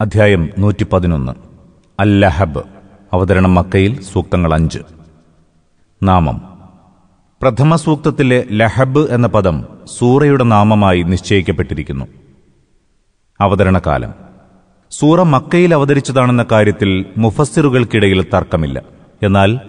അധ്യായം 0.00 0.50
നൂറ്റി 0.58 0.84
പതിനൊന്ന് 0.84 1.32
അല്ലഹബ് 2.00 2.62
അവതരണം 3.12 3.54
മക്കയിൽ 3.54 4.02
സൂക്തങ്ങൾ 4.02 4.54
അഞ്ച്. 4.54 4.78
നാമം. 6.02 6.42
പ്രഥമ 7.42 7.76
സൂക്തത്തിലെ 7.76 8.44
ലഹബ് 8.52 8.98
എന്ന 8.98 9.26
പദം 9.26 9.64
സൂറയുടെ 9.98 10.44
നാമമായി 10.44 11.02
നിശ്ചയിക്കപ്പെട്ടിരിക്കുന്നു. 11.02 12.04
അവതരണകാലം. 13.40 14.14
സൂറ 14.90 15.22
മക്കയിൽ 15.22 15.74
അവതരിച്ചതാണെന്ന 15.74 16.46
കാര്യത്തിൽ 16.52 17.06
മുഫസ്സിറുകൾക്കിടയിൽ 17.18 18.22
തർക്കമില്ല. 18.22 18.82
എന്നാൽ 19.22 19.60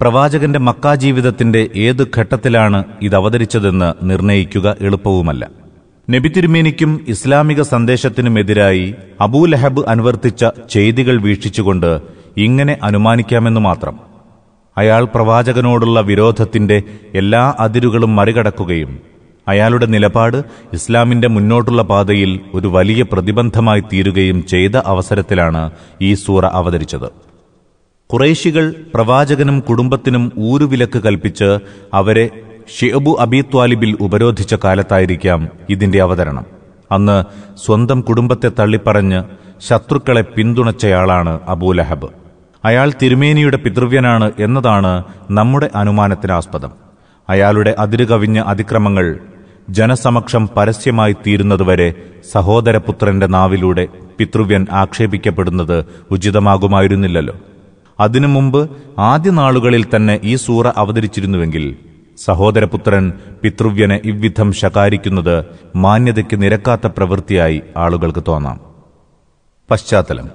പ്രവാചകന്റെ 0.00 0.58
മക്കാ 0.58 0.94
ജീവിതത്തിന്റെ 0.94 1.70
ഏത് 1.76 2.06
ഘട്ടത്തിലാണ് 2.18 2.84
ഇത് 3.02 3.16
അവതരിച്ചതെന്ന് 3.16 3.94
നിർണയിക്കുക 4.02 4.76
എളുപ്പവുമല്ല. 4.80 5.59
നബി 6.12 6.28
തിരുമേനിക്കും 6.28 7.04
ഇസ്ലാമിക 7.08 7.60
സന്ദേശത്തിനുമെതിരായി 7.62 8.86
അബൂലഹബ് 9.20 9.82
അനുവർത്തിച്ച 9.88 10.44
ചെയ്തികൾ 10.70 11.16
വീക്ഷിച്ചുകൊണ്ട് 11.22 11.90
ഇങ്ങനെ 12.36 12.74
അനുമാനിക്കാമെന്നു 12.82 13.60
മാത്രം. 13.60 13.94
അയാൾ 14.76 15.04
പ്രവാചകനോടുള്ള 15.14 16.00
വിരോധത്തിന്റെ 16.00 16.78
എല്ലാ 17.14 17.42
അതിരുകളും 17.58 18.12
മറികടക്കുകയും 18.16 18.92
അയാളുടെ 19.48 19.86
നിലപാട് 19.86 20.38
ഇസ്ലാമിന്റെ 20.72 21.28
മുന്നോട്ടുള്ള 21.28 21.82
പാതയിൽ 21.82 22.40
ഒരു 22.54 22.68
വലിയ 22.68 23.02
പ്രതിബന്ധമായി 23.12 23.82
തീരുകയും 23.92 24.38
ചെയ്ത 24.46 24.76
അവസരത്തിലാണ് 24.92 25.62
ഈ 26.02 26.12
സൂറ 26.24 26.44
അവതരിച്ചത്. 26.60 27.08
കുറേശികൾ 28.10 28.64
പ്രവാചകനും 28.94 29.58
കുടുംബത്തിനും 29.60 30.24
ഊരുവിലക്ക് 30.50 31.00
കൽപ്പിച്ച് 31.02 31.50
അവരെ 31.94 32.26
ഷിഅബു 32.76 33.16
അബി 33.20 33.40
ത്വാലിബിൽ 33.40 33.96
ഉപരോധിച്ച 34.00 34.54
കാലത്തായിരിക്കാം 34.64 35.48
ഇതിന്റെ 35.70 36.02
അവതരണം. 36.02 36.46
അന്ന് 36.92 37.16
സ്വന്തം 37.66 38.00
കുടുംബത്തെ 38.00 38.50
തള്ളിപ്പറഞ്ഞ് 38.58 39.20
ശത്രുക്കളെ 39.68 40.22
പിന്തുണച്ചയാളാണ് 40.36 41.40
അബൂലഹബ് 41.48 42.08
അയാൾ 42.64 42.92
തിരുമേനിയുടെ 43.02 43.56
പിതൃവ്യനാണ് 43.56 44.32
എന്നതാണ് 44.38 44.92
നമ്മുടെ 45.30 45.70
അനുമാനത്തിനാസ്പദം. 45.74 46.72
അയാളുടെ 47.28 47.74
അതിരുകവിഞ്ഞ 47.78 48.38
അതിക്രമങ്ങൾ 48.52 49.06
ജനസമക്ഷം 49.70 50.48
പരസ്യമായി 50.56 51.12
തീരുന്നതുവരെ 51.26 51.88
സഹോദരപുത്രന്റെ 52.32 53.26
നാവിലൂടെ 53.26 53.88
പിതൃവ്യൻ 54.18 54.66
ആക്ഷേപിക്കപ്പെടുന്നത് 54.72 55.78
ഉചിതമാകുമായിരുന്നില്ലല്ലോ. 56.10 57.34
അതിനു 58.00 58.26
മുമ്പ് 58.26 58.60
ആദ്യ 58.98 59.30
നാളുകളിൽ 59.30 59.84
തന്നെ 59.94 60.20
ഈ 60.24 60.34
സൂറ 60.36 60.66
അവതരിച്ചിരുന്നുവെങ്കിൽ 60.76 61.64
സഹോദരപുത്രൻ 62.24 63.12
പിതൃവ്യനെ 63.42 64.00
ഇவ்விധം 64.04 64.52
ശകാരിക്കുന്നത് 64.52 65.44
മാന്യതയ്ക്ക് 65.76 66.42
നിരക്കാത്ത 66.42 66.86
പ്രവൃത്തിയായി 66.86 67.62
ആളുകൾക്ക് 67.76 68.22
തോന്നാം. 68.28 68.60
പശ്ചാത്തലം. 69.70 70.30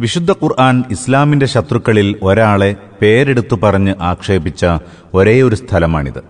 വിശുദ്ധ 0.00 0.30
ഖുർആൻ 0.30 0.84
ഇസ്ലാമിന്റെ 0.90 1.46
ശത്രുക്കളിൽ 1.46 2.16
ഒരാളെ 2.22 2.76
പേരെടുത്തു 3.02 3.56
പറഞ്ഞ് 3.62 3.94
ആക്ഷേപിച്ച 4.00 4.66
ഒരേയൊരു 5.14 5.54
സ്ഥലമാണിത്. 5.54 6.24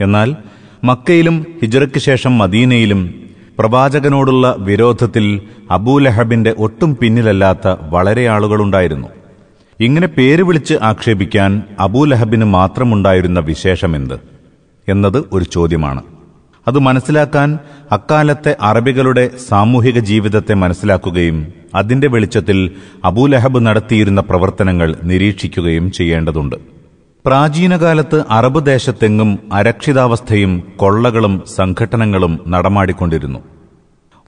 എന്നാൽ 0.00 0.36
മക്കയിലും 0.84 1.46
ഹിജറയ്ക്ക് 1.62 1.98
ശേഷം 1.98 2.38
മദീനയിലും 2.38 3.14
പ്രവാചകനോടുള്ള 3.58 4.54
വിരോധത്തിൽ 4.58 5.42
അബൂലഹബിന്റെ 5.70 6.54
ഒട്ടും 6.58 6.96
പിന്നിലല്ലാത്ത 6.96 7.76
വളരെ 7.80 8.28
ആളുകളുണ്ടായിരുന്നു. 8.28 9.08
ഇങ്ങനെ 9.82 10.06
പേര് 10.06 10.42
വിളിച്ച് 10.42 10.74
ആക്ഷേപിക്കാൻ 10.82 11.62
അബൂലഹബിന് 11.80 12.44
മാത്രമുണ്ടായിരുന്ന 12.44 13.40
വിശേഷമെന്ത്? 13.40 14.20
എന്നത് 14.88 15.24
ഒരു 15.32 15.44
ചോദ്യമാണ്. 15.44 16.02
അത് 16.68 16.78
മനസ്സിലാക്കാൻ 16.78 17.58
അക്കാലത്തെ 17.92 18.56
അറബികളുടെ 18.62 19.30
സാമൂഹിക 19.48 19.98
ജീവിതത്തെ 19.98 20.54
മനസ്സിലാക്കുകയും 20.54 21.46
അതിന്റെ 21.74 22.08
വെളിച്ചത്തിൽ 22.08 22.70
അബൂലഹബ് 23.04 23.66
നടത്തിയിരുന്ന 23.66 24.20
പ്രവർത്തനങ്ങൾ 24.20 24.96
നിരീക്ഷിക്കുകയും 25.04 25.92
ചെയ്യേണ്ടതുണ്ട്. 25.92 26.56
പ്രാചീനകാലത്ത് 27.26 28.24
അറബ് 28.30 28.66
ദേശത്തെങ്ങും 28.66 29.38
അരക്ഷിതാവസ്ഥയും 29.52 30.72
കൊള്ളകളും 30.76 31.42
സംഘടനകളും 31.56 32.40
നടമാടിക്കൊണ്ടിരുന്നു. 32.48 33.38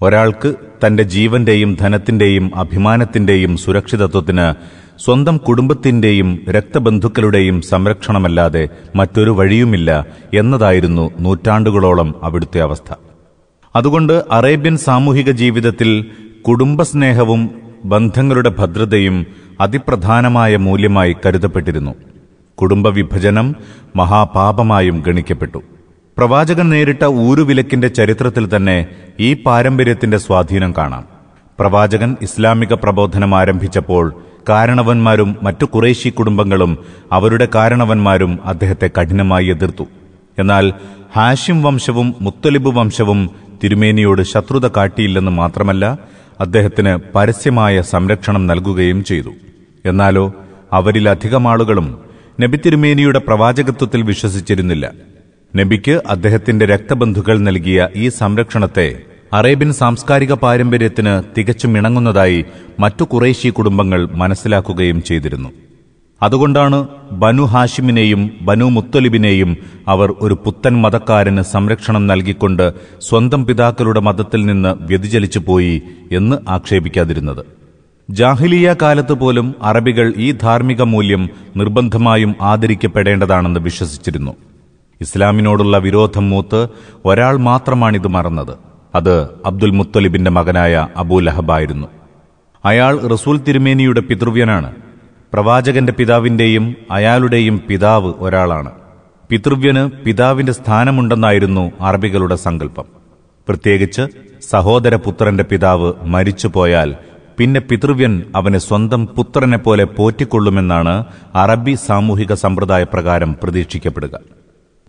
ഒരാൾക്ക് 0.03 0.55
തന്റെ 0.87 1.03
ജീവന്റെയും 1.03 1.77
ധനത്തിന്റെയും 1.81 2.51
അഭിമാനത്തിന്റെയും 2.57 3.57
സുരക്ഷിതത്വത്തിന് 3.57 4.47
സ്വന്തം 4.99 5.37
കുടുംബത്തിന്റെയും 5.37 6.41
രക്തബന്ധുക്കളുടെയും 6.51 7.63
സംരക്ഷണമല്ലാതെ 7.63 8.69
മറ്റൊരു 8.97 9.31
വഴിയുമില്ല 9.31 10.07
എന്നതായിരുന്നു 10.35 11.11
നൂറ്റാണ്ടുകളോളം 11.21 12.15
അവിടുത്തെ 12.23 12.61
അവസ്ഥ. 12.61 12.95
അതുകൊണ്ട് 13.77 14.25
അറേബ്യൻ 14.31 14.77
സാമൂഹിക 14.77 15.31
ജീവിതത്തിൽ 15.31 16.07
കുടുംബസ്നേഹവും 16.49 17.51
ബന്ധങ്ങളുടെ 17.85 18.51
ഭദ്രതയും 18.59 19.27
അതിപ്രധാനമായ 19.61 20.57
മൂല്യമായി 20.57 21.17
കരുതപ്പെട്ടിരുന്നു. 21.27 21.95
കുടുംബവിഭജനം 22.55 23.57
മഹാപാപമായും 23.97 25.03
ഗണിക്കപ്പെട്ടു. 25.07 25.63
പ്രവാചകൻ 26.19 26.71
നേരിട്ട 26.71 27.05
ഊരുവിലക്കിന്റെ 27.05 27.89
ചരിത്രത്തിൽ 27.89 28.57
തന്നെ 28.57 28.87
ഈ 29.21 29.35
പാരമ്പര്യത്തിന്റെ 29.35 30.17
സ്വാധീനം 30.17 30.75
കാണാം. 30.79 31.14
പ്രവാചകൻ 31.59 32.17
ഇസ്ലാമിക 32.23 32.75
പ്രബോധനം 32.75 33.35
ആരംഭിച്ചപ്പോൾ 33.35 34.15
കാരണവന്മാരും 34.49 35.37
മറ്റു 35.43 35.65
കുറേശി 35.65 36.09
കുടുംബങ്ങളും 36.09 36.79
അവരുടെ 37.13 37.49
കാരണവന്മാരും 37.55 38.39
അദ്ദേഹത്തെ 38.45 38.91
കഠിനമായി 38.99 39.47
എതിർത്തു. 39.47 39.87
എന്നാൽ 40.39 40.73
ഹാഷിം 41.17 41.63
വംശവും 41.63 42.15
മുത്തലിബ് 42.21 42.69
വംശവും 42.69 43.31
തിരുമേനിയോട് 43.65 44.23
ശത്രുത 44.23 44.69
കാട്ടിയില്ലെന്ന് 44.69 45.31
മാത്രമല്ല 45.31 45.99
അദ്ദേഹത്തിന് 46.41 46.99
പരസ്യമായ 47.15 47.83
സംരക്ഷണം 47.83 48.47
നൽകുകയും 48.47 49.05
ചെയ്തു. 49.05 49.33
എന്നാലോ 49.85 50.35
അവരിലധികം 50.73 51.49
ആളുകളും 51.49 52.01
നബി 52.41 52.57
തിരുമേനിയുടെ 52.57 53.19
പ്രവാചകത്വത്തിൽ 53.19 54.03
വിശ്വസിച്ചിരുന്നില്ല. 54.03 54.93
നബിക്ക് 55.57 56.03
അദ്ദേഹത്തിന്റെ 56.09 56.67
രക്തബന്ധുക്കൾ 56.67 57.39
നൽകിയ 57.39 57.89
ഈ 57.97 58.09
സംരക്ഷണത്തെ 58.09 58.89
അറേബ്യൻ 59.35 59.73
സാംസ്കാരിക 59.73 60.33
പാരമ്പര്യത്തിന് 60.33 61.13
തികച്ചും 61.37 61.77
ഇണങ്ങുന്നതായി 61.79 62.45
മറ്റു 62.81 63.05
കുറേശ്ശി 63.05 63.49
കുടുംബങ്ങൾ 63.49 64.01
മനസ്സിലാക്കുകയും 64.13 65.03
ചെയ്തിരുന്നു. 65.03 65.49
അതുകൊണ്ടാണ് 66.23 66.79
ബനു 67.13 67.43
ഹാഷിമിനെയും 67.43 68.31
ബനു 68.43 68.65
മുത്തലിബിനെയും 68.65 69.57
അവർ 69.89 70.15
ഒരു 70.21 70.35
പുത്തൻ 70.45 70.75
മതക്കാരന് 70.83 71.43
സംരക്ഷണം 71.43 72.07
നൽകിക്കൊണ്ട് 72.07 72.73
സ്വന്തം 73.01 73.47
പിതാക്കളുടെ 73.47 74.01
മതത്തിൽ 74.01 74.47
നിന്ന് 74.47 74.73
വ്യതിചലിച്ചു 74.81 75.39
പോയി 75.39 75.83
എന്ന് 76.13 76.37
ആക്ഷേപിക്കാതിരുന്നത്. 76.49 77.43
ജാഹിലിയ 78.11 78.75
കാലത്ത് 78.83 79.13
പോലും 79.13 79.55
അറബികൾ 79.63 80.13
ഈ 80.17 80.33
ധാർമ്മിക 80.43 80.83
മൂല്യം 80.83 81.25
നിർബന്ധമായും 81.57 82.35
ആദരിക്കപ്പെടേണ്ടതാണെന്ന് 82.43 83.61
വിശ്വസിച്ചിരുന്നു. 83.61 84.35
ഇസ്ലാമിനോടുള്ള 85.01 85.79
വിരോധം 85.79 86.31
മൂത്ത് 86.31 86.69
ഒരാൾ 87.05 87.37
മാത്രമാണിത് 87.49 88.09
മറന്നത്. 88.09 88.74
അത് 88.95 89.29
അബ്ദുൽ 89.47 89.71
മുത്തലിബിന്റെ 89.71 90.31
മകനായ 90.31 90.89
അബൂലഹബായിരുന്നു 90.97 91.87
അയാൾ 92.65 93.07
റസൂൽ 93.07 93.39
തിരുമേനിയുടെ 93.39 94.01
പിതൃവ്യനാണ്. 94.01 94.75
പ്രവാചകന്റെ 95.33 95.93
പിതാവിന്റെയും 95.93 96.77
അയാളുടെയും 96.91 97.61
പിതാവ് 97.69 98.13
ഒരാളാണ്. 98.19 98.71
പിതൃവ്യന് 99.31 99.91
പിതാവിന്റെ 100.05 100.53
സ്ഥാനമുണ്ടെന്നായിരുന്നു 100.53 101.73
അറബികളുടെ 101.81 102.37
സങ്കല്പം. 102.37 102.85
പ്രത്യേകിച്ച് 103.49 104.03
സഹോദരപുത്രന്റെ 104.51 105.45
പിതാവ് 105.45 105.93
മരിച്ചുപോയാൽ 106.03 106.95
പിന്നെ 107.39 107.61
പിതൃവ്യൻ 107.61 108.23
അവനെ 108.37 108.59
സ്വന്തം 108.59 109.07
പുത്രനെ 109.07 109.59
പോലെ 109.59 109.85
പോറ്റിക്കൊള്ളുമെന്നാണ് 109.85 111.05
അറബി 111.35 111.75
സാമൂഹിക 111.87 112.35
സമ്പ്രദായ 112.35 112.83
പ്രകാരം 112.83 113.37
പ്രതീക്ഷിക്കപ്പെടുക. 113.43 114.19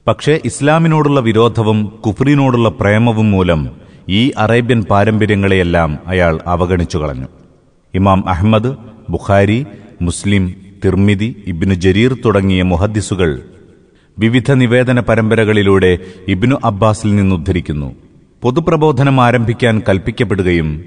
പക്ഷേ 0.07 0.39
ഇസ്ലാമിനോടുള്ള 0.45 1.19
വിരോധവും 1.19 1.85
കുഫ്രീനോടുള്ള 2.05 2.69
പ്രേമവും 2.69 3.31
മൂലം 3.31 3.84
ഈ 4.09 4.31
അറേബ്യൻ 4.37 4.83
പാരമ്പര്യങ്ങളെയെല്ലാം 4.83 5.97
അയാൾ 6.07 6.39
അവഗണിച്ചു 6.47 6.97
കളഞ്ഞു. 6.97 7.27
ഇമാം 7.93 8.29
അഹമ്മദ് 8.29 8.75
ബുഖാരി 9.09 9.65
മുസ്ലിം 10.01 10.53
തിർമിതി 10.85 11.43
ഇബ്നു 11.47 11.73
ജരീർ 11.73 12.13
തുടങ്ങിയ 12.25 12.61
മുഹദ്ദിസുകൾ 12.61 13.41
വിവിധ 14.19 14.51
നിവേദന 14.51 14.99
പരമ്പരകളിലൂടെ 14.99 15.97
ഇബ്നു 16.27 16.55
അബ്ബാസിൽ 16.65 17.15
നിന്നുദ്ധരിക്കുന്നു. 17.15 17.95
പൊതുപ്രബോധനം 18.43 19.21
ആരംഭിക്കാൻ 19.21 19.81
കൽപ്പിക്കപ്പെടുകയും 19.89 20.85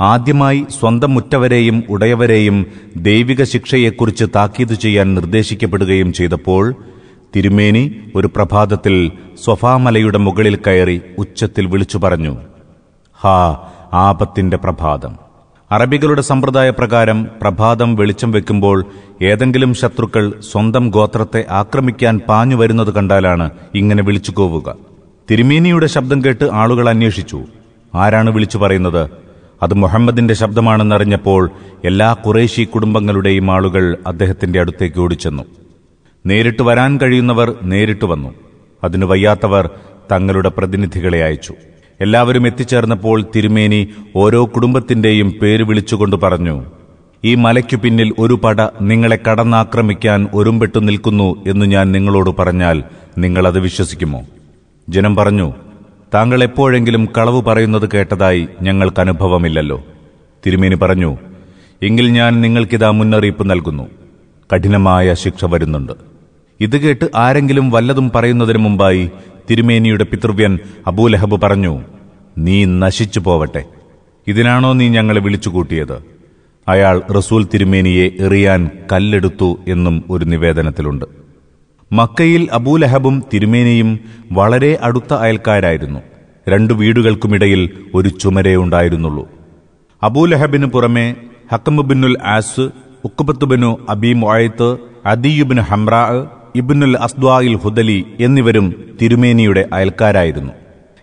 ആദ്യമായി 0.00 0.66
സ്വന്തം 0.80 1.14
മുറ്റവരെയും 1.14 1.84
ഉടയവരെയും 1.88 2.66
ദൈവിക 2.96 3.44
ശിക്ഷയെക്കുറിച്ച് 3.44 4.24
താക്കീത് 4.36 4.74
ചെയ്യാൻ 4.74 5.14
നിർദ്ദേശിക്കപ്പെടുകയും 5.14 6.12
ചെയ്തപ്പോൾ 6.12 6.74
തിരുമേനി 7.36 8.00
ഒരു 8.14 8.26
പ്രഭാതത്തിൽ 8.26 9.12
സ്വഫാമലയുടെ 9.44 10.18
മുകളിൽ 10.18 10.56
കയറി 10.56 11.00
ഉച്ചത്തിൽ 11.18 11.66
വിളിച്ചു 11.66 11.98
പറഞ്ഞു 11.98 12.36
ഹാ 13.20 13.68
ആപത്തിന്റെ 13.92 14.56
പ്രഭാതം. 14.56 15.16
അറബികളുടെ 15.70 16.22
സമ്പ്രദായ 16.22 16.70
പ്രകാരം 16.70 17.28
പ്രഭാതം 17.42 17.96
വെളിച്ചം 17.96 18.30
വെക്കുമ്പോൾ 18.30 18.84
ഏതെങ്കിലും 19.22 19.74
ശത്രുക്കൾ 19.74 20.32
സ്വന്തം 20.52 20.90
ഗോത്രത്തെ 20.90 21.46
ആക്രമിക്കാൻ 21.50 22.20
പാഞ്ഞു 22.28 22.56
വരുന്നത് 22.56 22.94
കണ്ടാലാണ് 22.94 23.50
ഇങ്ങനെ 23.74 24.02
വിളിച്ചു 24.02 24.30
കോവുക. 24.30 24.76
തിരുമേനിയുടെ 25.30 25.86
ശബ്ദം 25.86 26.24
കേട്ട് 26.24 26.44
ആളുകൾ 26.44 26.88
അന്വേഷിച്ചു. 26.88 27.42
ആരാണ് 27.94 28.30
വിളിച്ചു 28.30 28.58
പറയുന്നത്? 28.58 29.10
അത് 29.62 29.74
മുഹമ്മദിന്റെ 29.74 30.34
ശബ്ദമാണെന്നറിഞ്ഞപ്പോൾ 30.34 31.50
എല്ലാ 31.84 32.12
കുറേശി 32.12 32.62
കുടുംബങ്ങളുടെയും 32.62 33.50
ആളുകൾ 33.50 33.96
അദ്ദേഹത്തിന്റെ 34.06 34.60
അടുത്തേക്ക് 34.60 35.00
ഓടിച്ചെന്നു. 35.00 35.42
നേരിട്ട് 36.26 36.62
വരാൻ 36.62 36.98
കഴിയുന്നവർ 37.02 37.54
നേരിട്ട് 37.62 38.04
വന്നു. 38.04 38.34
അതിനു 38.84 39.06
വയ്യാത്തവർ 39.06 39.70
തങ്ങളുടെ 40.12 40.48
പ്രതിനിധികളെ 40.48 41.24
അയച്ചു. 41.24 41.54
എല്ലാവരും 42.00 42.46
എത്തിച്ചേർന്നപ്പോൾ 42.46 43.24
തിരുമേനി 43.36 43.88
ഓരോ 44.16 44.44
കുടുംബത്തിന്റെയും 44.44 45.30
പേര് 45.42 45.62
വിളിച്ചുകൊണ്ട് 45.62 46.16
പറഞ്ഞു 46.16 46.64
ഈ 47.24 47.34
മലയ്ക്കു 47.34 47.76
പിന്നിൽ 47.76 48.14
ഒരു 48.18 48.34
പട 48.34 48.56
നിങ്ങളെ 48.82 49.18
കടന്നാക്രമിക്കാൻ 49.30 50.28
ഒരുമ്പെട്ടു 50.34 50.78
നിൽക്കുന്നു 50.78 51.44
എന്ന് 51.46 51.66
ഞാൻ 51.66 51.92
നിങ്ങളോട് 51.92 52.30
പറഞ്ഞാൽ 52.38 52.82
നിങ്ങളത് 53.18 53.58
വിശ്വസിക്കുമോ? 53.58 54.22
ജനം 54.88 55.16
പറഞ്ഞു 55.16 55.52
താങ്കൾ 56.14 56.42
എപ്പോഴെങ്കിലും 56.42 57.08
കളവ് 57.18 57.42
പറയുന്നത് 57.42 57.88
കേട്ടതായി 57.94 58.48
ഞങ്ങൾക്ക് 58.62 59.00
അനുഭവമില്ലല്ലോ. 59.00 59.84
തിരുമേനി 60.46 60.74
പറഞ്ഞു 60.74 61.18
എങ്കിൽ 61.82 62.08
ഞാൻ 62.08 62.40
നിങ്ങൾക്കിതാ 62.40 62.90
മുന്നറിയിപ്പ് 62.90 63.50
നൽകുന്നു. 63.50 63.86
കഠിനമായ 64.54 65.14
ശിക്ഷ 65.14 65.44
വരുന്നുണ്ട്. 65.44 65.92
ഇത് 66.60 66.76
കേട്ട് 66.76 67.06
ആരെങ്കിലും 67.14 67.70
വല്ലതും 67.70 68.10
പറയുന്നതിന് 68.14 68.58
മുമ്പായി 68.58 69.10
തിരുമേനിയുടെ 69.50 70.04
പിതൃവ്യൻ 70.04 70.58
അബൂലഹബ് 70.86 71.40
പറഞ്ഞു 71.42 71.80
നീ 72.38 72.64
നശിച്ചു 72.64 73.20
പോവട്ടെ. 73.20 73.64
ഇതിനാണോ 74.26 74.72
നീ 74.72 74.88
ഞങ്ങളെ 74.88 75.20
വിളിച്ചുകൂട്ടിയത്? 75.20 76.04
അയാൾ 76.68 77.02
റസൂൽ 77.16 77.48
തിരുമേനിയെ 77.54 78.10
എറിയാൻ 78.20 78.70
കല്ലെടുത്തു 78.92 79.58
എന്നും 79.68 80.04
ഒരു 80.10 80.24
നിവേദനത്തിലുണ്ട്. 80.24 81.04
മക്കയിൽ 81.92 82.48
അബൂലഹബും 82.52 83.22
തിരുമേനിയും 83.34 84.00
വളരെ 84.32 84.78
അടുത്ത 84.82 85.14
അയൽക്കാരായിരുന്നു. 85.14 86.00
രണ്ടു 86.48 86.74
വീടുകൾക്കുമിടയിൽ 86.74 87.70
ഒരു 87.94 88.08
ചുമരേ 88.08 88.56
ഉണ്ടായിരുന്നുള്ളൂ. 88.56 89.28
അബൂലഹബിന് 90.02 90.66
പുറമെ 90.66 91.16
ഹക്കമുബിനുൽ 91.52 92.18
ആസ് 92.22 92.70
ഉക്കുബത്തുബിനു 93.04 93.78
അബി 93.88 94.12
മൊയത്ത് 94.12 94.76
അദിയുബിന് 95.06 95.60
ഹംറാ 95.60 96.26
ഇബിനുൽ 96.56 96.96
അസ്ദ്വായിൽ 96.96 97.56
ഹുദലി 97.56 98.04
എന്നിവരും 98.20 98.74
തിരുമേനിയുടെ 99.02 99.68
അയൽക്കാരായിരുന്നു. 99.72 100.52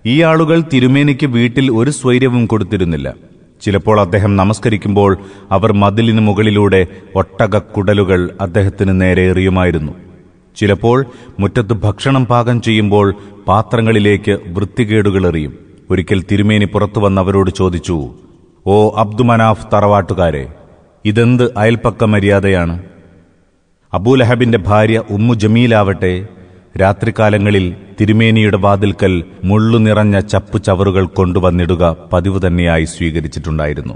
ഈ 0.06 0.22
ആളുകൾ 0.22 0.64
തിരുമേനിക്ക് 0.74 1.26
വീട്ടിൽ 1.26 1.72
ഒരു 1.72 1.90
സ്വൈര്യവും 1.90 2.46
കൊടുത്തിരുന്നില്ല. 2.46 3.14
ചിലപ്പോൾ 3.62 4.02
അദ്ദേഹം 4.02 4.36
നമസ്കരിക്കുമ്പോൾ 4.36 5.18
അവർ 5.52 5.74
മതിലിന് 5.74 6.20
മുകളിലൂടെ 6.20 6.88
ഒട്ടകക്കുടലുകൾ 7.16 8.30
അദ്ദേഹത്തിന് 8.42 9.02
നേരെ 9.02 9.30
എറിയുമായിരുന്നു. 9.30 9.92
ചിലപ്പോൾ 10.56 11.06
മുറ്റത്ത് 11.40 11.74
ഭക്ഷണം 11.74 12.26
പാകം 12.26 12.62
ചെയ്യുമ്പോൾ 12.62 13.16
പാത്രങ്ങളിലേക്ക് 13.48 14.40
വൃത്തികേടുകൾ 14.48 15.28
എറിയും. 15.28 15.54
ഒരിക്കൽ 15.90 16.24
തിരുമേനി 16.32 16.66
പുറത്തു 16.66 17.00
വന്നവരോട് 17.00 17.50
ചോദിച്ചു 17.50 18.14
ഓ 18.68 18.92
അബ്ദുമനാഫ് 18.98 19.68
തറവാട്ടുകാരെ 19.74 20.48
ഇതെന്ത് 21.06 21.54
അയൽപ്പക്ക 21.58 22.04
മര്യാദയാണ്? 22.04 22.80
അബൂലഹബിന്റെ 23.96 24.58
ഭാര്യ 24.58 25.02
ഉമ്മു 25.10 25.34
ജമീലാവട്ടെ 25.34 26.28
രാത്രികാലങ്ങളിൽ 26.82 27.76
തിരുമേനിയുടെ 28.02 28.58
വാതിൽക്കൽ 28.58 29.24
മുള്ളു 29.44 29.78
നിറഞ്ഞ 29.80 30.20
ചപ്പു 30.20 30.58
ചവറുകൾ 30.58 31.06
കൊണ്ടുവന്നിടുക 31.06 31.96
പതിവ് 32.14 32.40
തന്നെയായി 32.48 32.86
സ്വീകരിച്ചിട്ടുണ്ടായിരുന്നു. 32.86 33.94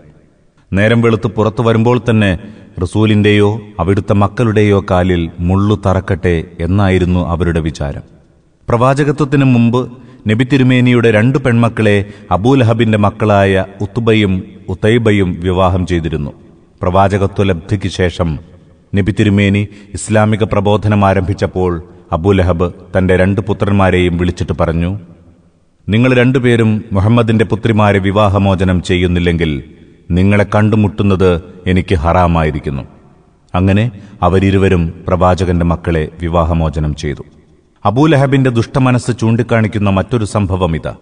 നേരം 0.74 1.01
വെളുത്ത് 1.01 1.28
പുറത്തു 1.28 1.62
വരുമ്പോൾ 1.62 2.01
തന്നെ 2.10 2.38
റസൂലിന്റെയോ 2.81 3.62
അവിടുത്തെ 3.80 4.13
മക്കളുടെയോ 4.13 4.86
കാലിൽ 4.92 5.30
മുള്ളു 5.40 5.81
തറക്കട്ടെ 5.86 6.44
എന്നായിരുന്നു 6.60 7.28
അവരുടെ 7.28 7.60
വിചാരം. 7.60 8.02
പ്രവാചകത്വത്തിനു 8.69 9.45
മുമ്പ് 9.45 9.92
നബി 10.30 10.44
തിരുമേനിയുടെ 10.44 11.12
രണ്ടു 11.12 11.38
പെൺമക്കളെ 11.38 12.06
അബൂലഹബിന്റെ 12.31 12.98
മക്കളായ 12.98 13.66
ഉത്തുബയും 13.81 14.44
ഉത്തൈബയും 14.69 15.40
വിവാഹം 15.40 15.88
ചെയ്തിരുന്നു. 15.88 16.31
പ്രവാചകത്വ 16.81 17.44
ലബ്ധിക്ക് 17.44 17.90
ശേഷം 17.90 18.59
നബി 18.96 19.12
തിരുമേനി 19.12 19.68
ഇസ്ലാമിക 19.94 20.44
പ്രബോധനം 20.44 21.06
ആരംഭിച്ചപ്പോൾ 21.06 21.84
അബൂലഹബ് 22.12 22.72
തന്റെ 22.98 23.18
രണ്ട് 23.18 23.42
പുത്രന്മാരെയും 23.42 24.18
വിളിച്ചിട്ട് 24.18 24.54
പറഞ്ഞു 24.60 25.00
നിങ്ങൾ 25.90 26.14
രണ്ടുപേരും 26.14 26.86
മുഹമ്മദിന്റെ 26.92 27.46
പുത്രിമാരെ 27.46 28.00
വിവാഹമോചനം 28.00 28.82
ചെയ്യുന്നില്ലെങ്കിൽ 28.82 29.64
നിങ്ങളെ 30.12 30.46
കണ്ടുമുട്ടുന്നത് 30.56 31.42
എനിക്ക് 31.68 31.96
ഹറാമായിരിക്കുന്നു. 31.96 32.84
അങ്ങനെ 33.56 33.92
അവരിരുവരും 34.22 35.06
പ്രവാചകന്റെ 35.08 35.66
മക്കളെ 35.66 36.10
വിവാഹമോചനം 36.22 36.96
ചെയ്തു. 36.96 37.26
അബൂലഹബിന്റെ 37.86 38.50
ദുഷ്ടമനസ് 38.50 39.20
ചൂണ്ടിക്കാണിക്കുന്ന 39.20 39.90
മറ്റൊരു 39.90 40.26
സംഭവം 40.26 40.76
ഇതാ. 40.76 40.96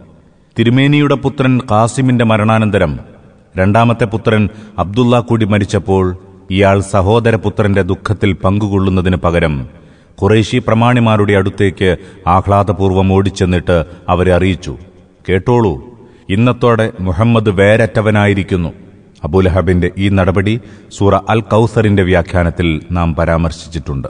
തിരുമേനിയുടെ 0.60 1.16
പുത്രൻ 1.16 1.62
കാസിമിന്റെ 1.72 2.26
മരണാനന്തരം 2.26 3.00
രണ്ടാമത്തെ 3.58 4.06
പുത്രൻ 4.06 4.50
അബ്ദുള്ള 4.80 5.20
കൂടി 5.20 5.46
മരിച്ചപ്പോൾ 5.46 6.18
ഇയാൾ 6.52 6.82
സഹോദരപുത്രന്റെ 6.82 7.82
ദുഃഖത്തിൽ 7.82 8.34
പങ്കുകൊള്ളുന്നതിന് 8.34 9.16
പകരം 9.16 9.68
കുറേശി 10.22 10.58
പ്രമാണിമാരുടെ 10.58 11.34
അടുത്തേക്ക് 11.34 11.98
ആഹ്ലാദപൂർവം 12.28 13.14
ഓടിച്ചെന്നിട്ട് 13.14 13.86
അവരെ 14.10 14.34
അറിയിച്ചു. 14.34 14.78
കേട്ടോളൂ 15.30 15.74
ഇന്നത്തോടെ 16.30 16.92
മുഹമ്മദ് 17.00 17.50
വേരറ്റവനായിരിക്കുന്നു. 17.50 18.70
അബുലഹബിന്റെ 19.24 19.92
ഈ 19.98 20.10
നടപടി 20.10 20.60
സൂറ 20.92 21.16
അൽ 21.30 21.40
കൗസറിന്റെ 21.40 22.04
വ്യാഖ്യാനത്തിൽ 22.04 22.82
നാം 22.92 23.16
പരാമർശിച്ചിട്ടുണ്ട്. 23.16 24.08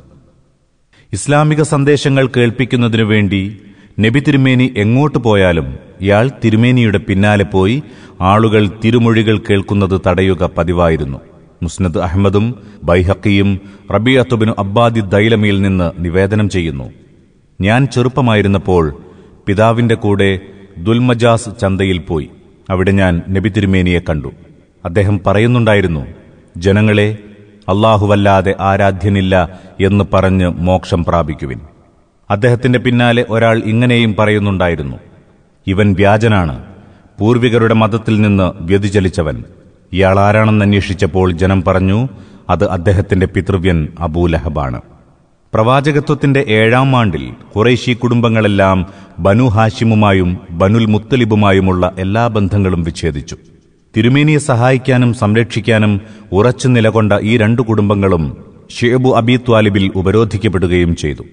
ഇസ്ലാമിക 1.13 1.61
സന്ദേശങ്ങൾ 1.61 2.29
കേൾപ്പിക്കുന്നതിനു 2.37 3.03
വേണ്ടി 3.03 3.61
നബി 3.99 4.19
തിരുമേനി 4.19 4.73
എങ്ങോട്ട് 4.77 5.17
പോയാലും 5.17 5.75
ഇയാൾ 6.01 6.31
തിരുമേനിയുടെ 6.43 6.97
പിന്നാലെ 6.97 7.43
പോയി 7.43 7.83
ആളുകൾ 8.21 8.69
തിരുമൊഴികൾ 8.85 9.37
കേൾക്കുന്നത് 9.37 10.01
തടയുക 10.07 10.49
പതിവായിരുന്നു. 10.57 11.19
മുസ്നദ് 11.63 11.97
അഹമ്മദും 11.97 12.55
ബൈഹക്കിയും 12.83 13.61
റബിയത്തുബിനു 13.93 14.53
അബ്ബാദി 14.59 14.99
ദൈലമിയിൽ 14.99 15.61
നിന്ന് 15.61 15.91
നിവേദനം 15.99 16.49
ചെയ്യുന്നു. 16.49 16.91
ഞാൻ 17.61 17.87
ചെറുപ്പമായിരുന്നപ്പോൾ 17.87 18.97
പിതാവിന്റെ 19.47 19.95
കൂടെ 19.95 20.39
ദുൽമജാസ് 20.77 21.49
ചന്തയിൽ 21.61 21.97
പോയി. 21.97 22.29
അവിടെ 22.69 22.91
ഞാൻ 22.91 23.21
നബി 23.29 23.49
തിരുമേനിയെ 23.49 23.99
കണ്ടു. 23.99 24.31
അദ്ദേഹം 24.85 25.21
പറയുന്നുണ്ടായിരുന്നു 25.27 26.07
ജനങ്ങളെ 26.57 27.17
അള്ളാഹുവല്ലാതെ 27.69 28.55
ആരാധ്യനില്ല 28.59 29.59
എന്ന് 29.81 30.03
പറഞ്ഞ് 30.13 30.47
മോക്ഷം 30.47 31.03
പ്രാപിക്കുവിൻ. 31.03 31.59
അദ്ദേഹത്തിന്റെ 32.29 32.79
പിന്നാലെ 32.79 33.25
ഒരാൾ 33.29 33.59
ഇങ്ങനെയും 33.59 34.15
പറയുന്നുണ്ടായിരുന്നു 34.19 34.97
ഇവൻ 35.67 35.93
വ്യാജനാണ് 35.93 36.63
പൂർവികരുടെ 37.19 37.73
മതത്തിൽ 37.73 38.21
നിന്ന് 38.21 38.63
വ്യതിചലിച്ചവൻ. 38.63 39.43
ഇയാൾ 39.93 40.19
ആരാണെന്ന് 40.19 40.65
അന്വേഷിച്ചപ്പോൾ 40.65 41.31
ജനം 41.31 41.63
പറഞ്ഞു 41.67 42.07
അത് 42.49 42.69
അദ്ദേഹത്തിന്റെ 42.69 43.25
പിതൃവ്യൻ 43.25 43.87
അബൂലഹബാണ് 43.99 44.81
പ്രവാചകത്വത്തിന്റെ 45.53 46.45
ഏഴാം 46.47 46.95
ആണ്ടിൽ 46.95 47.33
കുറേശി 47.55 47.91
കുടുംബങ്ങളെല്ലാം 47.91 48.85
ബനു 49.19 49.43
ഹാഷിമുമായും 49.43 50.37
ബനുൽ 50.51 50.85
മുത്തലിബുമായുമുള്ള 50.85 51.91
എല്ലാ 51.99 52.27
ബന്ധങ്ങളും 52.27 52.83
വിച്ഛേദിച്ചു. 52.83 53.37
തിരുമേനിയെ 53.97 54.37
സഹായിക്കാനും 54.37 55.13
സംരക്ഷിക്കാനും 55.13 56.01
ഉറച്ചു 56.31 56.67
നിലകൊണ്ട 56.67 57.13
ഈ 57.21 57.37
രണ്ടു 57.37 57.61
കുടുംബങ്ങളും 57.61 58.37
ഷേബു 58.79 59.09
അബി 59.09 59.35
ത്വാലിബിൽ 59.37 59.91
ഉപരോധിക്കപ്പെടുകയും 59.95 60.95
ചെയ്തു. 60.95 61.23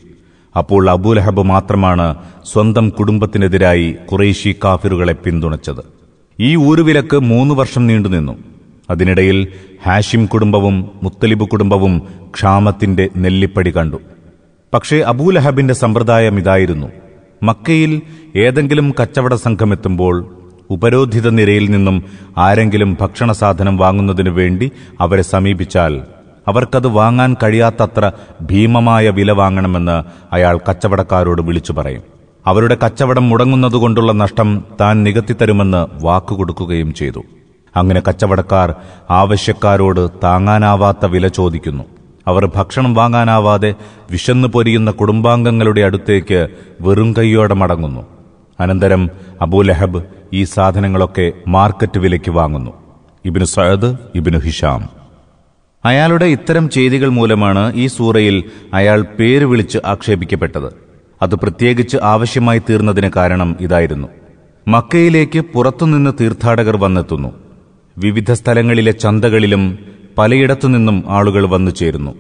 അപ്പോൾ 0.57 0.90
അബൂലഹബ് 0.90 1.43
മാത്രമാണ് 1.43 2.14
സ്വന്തം 2.52 2.88
കുടുംബത്തിനെതിരായി 2.88 3.97
കുറേശി 4.12 4.57
കാഫിറുകളെ 4.64 5.12
പിന്തുണച്ചത്. 5.12 6.04
ഈ 6.41 6.57
ഊരുവിലക്ക് 6.57 7.17
മൂന്ന് 7.17 7.55
വർഷം 7.55 7.87
നീണ്ടുനിന്നു 7.87 8.33
അതിനിടയിൽ 8.91 9.49
ഹാഷിം 9.87 10.26
കുടുംബവും 10.26 10.91
മുത്തലിബ് 11.03 11.49
കുടുംബവും 11.49 12.03
ക്ഷാമത്തിന്റെ 12.35 13.09
നെല്ലിപ്പടി 13.17 13.71
കണ്ടു. 13.71 13.97
പക്ഷേ 14.75 15.00
അബൂലഹബിന്റെ 15.00 15.75
സമ്പ്രദായം 15.75 16.38
ഇതായിരുന്നു. 16.38 16.88
മക്കയിൽ 17.43 18.03
ഏതെങ്കിലും 18.37 18.95
കച്ചവട 19.00 19.35
സംഘമെത്തുമ്പോൾ 19.35 20.17
ഉപരോധിത 20.71 21.29
നിരയിൽ 21.29 21.71
നിന്നും 21.71 22.05
ആരെങ്കിലും 22.38 22.97
ഭക്ഷണ 23.00 23.33
സാധനം 23.33 23.76
വാങ്ങുന്നതിനു 23.76 24.31
വേണ്ടി 24.31 24.73
അവരെ 25.00 25.23
സമീപിച്ചാൽ 25.23 26.03
അവർക്കത് 26.49 26.87
വാങ്ങാൻ 26.87 27.37
കഴിയാത്തത്ര 27.43 28.12
ഭീമമായ 28.43 29.11
വില 29.11 29.33
വാങ്ങണമെന്ന് 29.33 29.97
അയാൾ 30.35 30.61
കച്ചവടക്കാരോട് 30.69 31.43
വിളിച്ചു 31.43 31.73
പറയും. 31.73 32.13
അവരുടെ 32.47 32.77
കച്ചവടം 32.85 33.29
മുടങ്ങുന്നതുകൊണ്ടുള്ള 33.29 34.13
നഷ്ടം 34.13 34.65
താൻ 34.81 35.03
നികത്തിത്തരുമെന്ന് 35.03 36.05
വാക്കുകൊടുക്കുകയും 36.05 36.95
ചെയ്തു. 36.95 37.23
അങ്ങനെ 37.77 38.03
കച്ചവടക്കാർ 38.09 38.75
ആവശ്യക്കാരോട് 39.11 40.09
താങ്ങാനാവാത്ത 40.25 41.07
വില 41.07 41.29
ചോദിക്കുന്നു. 41.29 41.85
അവർ 42.27 42.51
ഭക്ഷണം 42.57 42.95
വാങ്ങാനാവാതെ 42.95 43.75
വിശന്നു 44.11 44.49
പൊരിയുന്ന 44.49 44.91
കുടുംബാംഗങ്ങളുടെ 44.91 45.81
അടുത്തേക്ക് 45.81 46.49
വെറും 46.81 47.15
കൈയോടെ 47.19 47.55
മടങ്ങുന്നു. 47.55 48.07
അനന്തരം 48.61 49.11
അബൂലഹബ് 49.43 50.03
ഈ 50.33 50.45
സാധനങ്ങളൊക്കെ 50.45 51.33
മാർക്കറ്റ് 51.49 51.99
വിലയ്ക്ക് 51.99 52.31
വാങ്ങുന്നു. 52.31 52.71
ഇബിനു 53.25 53.45
സയദ് 53.45 53.97
ഇബിനു 54.15 54.39
ഹിഷാം 54.39 54.89
അയാളുടെ 55.85 56.25
ഇത്തരം 56.25 56.71
ചെയ്തികൾ 56.71 57.09
മൂലമാണ് 57.09 57.75
ഈ 57.75 57.87
സൂറയിൽ 57.87 58.45
അയാൾ 58.75 59.03
പേര് 59.03 59.45
വിളിച്ച് 59.45 59.79
ആക്ഷേപിക്കപ്പെട്ടത്. 59.87 60.84
അത് 61.25 61.35
പ്രത്യേകിച്ച് 61.35 61.99
ആവശ്യമായി 62.12 62.61
തീർന്നതിന് 62.69 63.11
കാരണം 63.16 63.50
ഇതായിരുന്നു. 63.61 64.09
മക്കയിലേക്ക് 64.69 65.40
പുറത്തുനിന്ന് 65.54 66.12
തീർത്ഥാടകർ 66.21 66.76
വന്നെത്തുന്നു. 66.76 67.31
വിവിധ 67.99 68.33
സ്ഥലങ്ങളിലെ 68.33 68.93
ചന്തകളിലും 68.93 69.64
പലയിടത്തുനിന്നും 70.19 71.04
ആളുകൾ 71.09 71.45
വന്നു 71.47 71.71
ചേരുന്നു. 71.71 72.12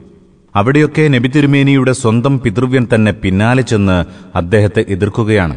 അവിടെയൊക്കെ 0.54 1.04
നബി 1.08 1.28
തിരുമേനിയുടെ 1.28 1.92
സ്വന്തം 1.92 2.34
പിതൃവ്യൻ 2.40 2.84
തന്നെ 2.94 3.12
പിന്നാലെ 3.22 3.62
ചെന്ന് 3.62 3.96
അദ്ദേഹത്തെ 4.36 4.84
എതിർക്കുകയാണ്. 4.88 5.56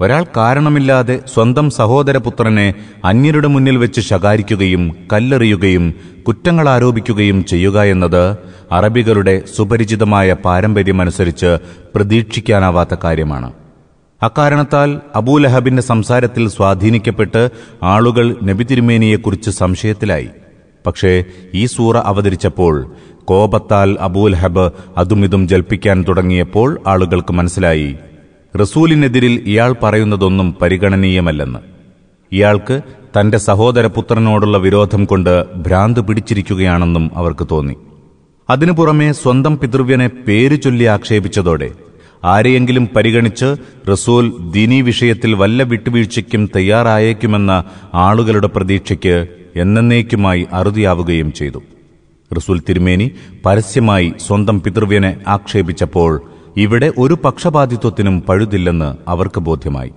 ഒരാൾ 0.00 0.26
കാരണമില്ലാതെ 0.36 1.20
സ്വന്തം 1.34 1.70
സഹോദരപുത്രനെ 1.70 2.74
അന്യരുടെ 3.04 3.48
മുന്നിൽ 3.48 3.76
വെച്ച് 3.76 4.00
ശകാരിക്കുകയും 4.00 4.96
കല്ലെറിയുകയും 5.12 5.94
കുറ്റങ്ങൾ 6.28 6.68
ആരോപിക്കുകയും 6.68 7.44
ചെയ്യുക 7.44 7.82
എന്നത് 7.82 8.36
അറബികളുടെ 8.72 9.42
സുപരിചിതമായ 9.56 10.32
പാരമ്പര്യമനുസരിച്ച് 10.32 11.58
പ്രതീക്ഷിക്കാനാവാത്ത 11.94 12.96
കാര്യമാണ്. 13.04 13.52
അക്കാരണത്താൽ 14.22 15.00
അബൂലഹബിന്റെ 15.16 15.82
സംസാരത്തിൽ 15.82 16.48
സ്വാധീനിക്കപ്പെട്ട് 16.48 17.50
ആളുകൾ 17.82 18.36
നബി 18.44 18.64
തിരുമേനിയെക്കുറിച്ച് 18.64 19.50
സംശയത്തിലായി. 19.50 20.28
പക്ഷേ 20.86 21.24
ഈ 21.54 21.66
സൂറ 21.66 21.98
അവതരിച്ചപ്പോൾ 21.98 22.92
കോപത്താൽ 23.24 23.96
അബൂലഹബ് 24.00 24.70
അതുമിതും 24.96 25.48
ജൽപ്പിക്കാൻ 25.48 26.04
തുടങ്ങിയപ്പോൾ 26.08 26.78
ആളുകൾക്ക് 26.86 27.32
മനസ്സിലായി. 27.32 27.96
റസൂലിനെതിരിൽ 28.60 29.42
ഇയാൾ 29.46 29.74
പറയുന്നതൊന്നും 29.82 30.56
പരിഗണനീയമല്ലെന്ന്. 30.62 31.58
ഇയാൾക്ക് 32.32 32.80
തന്റെ 33.20 33.38
സഹോദരപുത്രനോടുള്ള 33.38 34.58
വിരോധം 34.58 35.04
കൊണ്ട് 35.04 35.54
ഭ്രാന്ത് 35.54 36.00
പിടിച്ചിരിക്കുകയാണെന്നും 36.00 37.10
അവർക്ക് 37.14 37.46
തോന്നി. 37.50 37.74
അതിനു 38.50 38.72
പുറമെ 38.72 39.12
സ്വന്തം 39.12 39.58
പിതൃവ്യനെ 39.58 40.10
പേരു 40.28 40.54
ചൊല്ലി 40.54 40.84
ആക്ഷേപിച്ചതോടെ 40.84 41.70
ആരെയെങ്കിലും 42.24 42.88
പരിഗണിച്ച് 42.96 43.56
റസൂൽ 43.92 44.34
ദീനീ 44.50 44.80
വിഷയത്തിൽ 44.80 45.34
വല്ല 45.34 45.62
വിട്ടുവീഴ്ചയ്ക്കും 45.62 46.50
തയ്യാറായേക്കുമെന്ന 46.56 47.64
ആളുകളുടെ 47.94 48.46
പ്രതീക്ഷയ്ക്ക് 48.46 49.26
എന്നേക്കുമായി 49.56 50.46
അറുതിയാവുകയും 50.52 51.32
ചെയ്തു. 51.32 51.62
റസൂൽ 52.36 52.62
തിരുമേനി 52.68 53.10
പരസ്യമായി 53.46 54.12
സ്വന്തം 54.26 54.62
പിതൃവ്യനെ 54.62 55.16
ആക്ഷേപിച്ചപ്പോൾ 55.28 56.22
ഇവിടെ 56.56 56.92
ഒരു 56.98 57.14
പക്ഷപാതിത്വത്തിനും 57.14 58.22
പഴുതില്ലെന്ന് 58.22 59.10
അവർക്ക് 59.10 59.40
ബോധ്യമായി. 59.40 59.92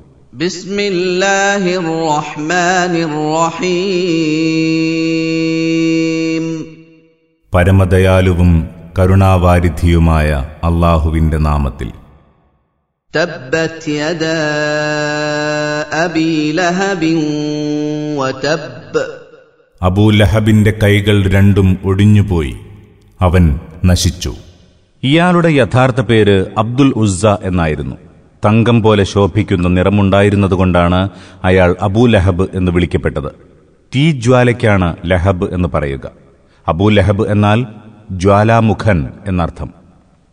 പരമദയാലുവും 7.53 8.69
കരുണാവാരിധിയുമായ 8.99 10.31
അള്ളാഹുവിന്റെ 10.63 11.37
നാമത്തിൽ. 11.37 11.91
അബൂലഹബിന്റെ 19.81 20.71
കൈകൾ 20.83 21.29
രണ്ടും 21.29 21.77
ഒടിഞ്ഞുപോയി. 21.83 22.55
അവൻ 23.21 23.59
നശിച്ചു. 23.85 24.33
ഇയാളുടെ 25.03 25.49
യഥാർത്ഥ 25.49 26.01
പേര് 26.01 26.45
അബ്ദുൽ 26.57 26.93
ഉസ്സ 26.95 27.25
എന്നായിരുന്നു. 27.25 27.95
തങ്കം 28.45 28.81
പോലെ 28.81 29.03
ശോഭിക്കുന്ന 29.03 29.67
നിറമുണ്ടായിരുന്നതുകൊണ്ടാണ് 29.67 31.09
അയാൾ 31.43 31.75
അബൂലഹബ് 31.81 32.47
എന്ന് 32.53 32.71
വിളിക്കപ്പെട്ടത്. 32.71 33.31
തീ 33.95 34.11
ജ്വാലയ്ക്കാണ് 34.11 34.95
ലഹബ് 35.05 35.53
എന്ന് 35.53 35.69
പറയുക. 35.73 36.11
അബൂലഹബ് 36.67 37.27
എന്നാൽ 37.27 37.65
ജ്വാലാമുഖൻ 38.11 39.07
എന്നർത്ഥം. 39.27 39.73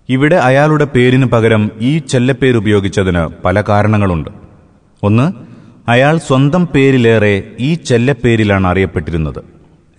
ഇവിടെ 0.08 0.36
അയാളുടെ 0.36 0.84
പേരിന് 0.84 1.26
പകരം 1.26 1.70
ഈ 1.80 1.98
ചെല്ലപ്പേരുപയോഗിച്ചതിന് 1.98 3.42
പല 3.44 3.60
കാരണങ്ങളുണ്ട്. 3.60 4.30
ഒന്ന് 5.02 5.32
അയാൾ 5.90 6.18
സ്വന്തം 6.18 6.66
പേരിലേറെ 6.66 7.42
ഈ 7.60 7.74
ചെല്ലപ്പേരിലാണ് 7.74 8.66
അറിയപ്പെട്ടിരുന്നത്. 8.66 9.42